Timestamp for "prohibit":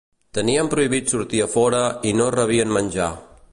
0.71-1.13